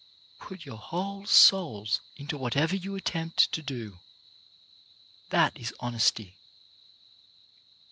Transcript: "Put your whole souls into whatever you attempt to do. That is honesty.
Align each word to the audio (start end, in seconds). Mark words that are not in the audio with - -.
"Put 0.47 0.65
your 0.65 0.79
whole 0.79 1.27
souls 1.27 2.01
into 2.15 2.35
whatever 2.35 2.75
you 2.75 2.95
attempt 2.95 3.51
to 3.51 3.61
do. 3.61 3.99
That 5.29 5.55
is 5.55 5.75
honesty. 5.79 6.37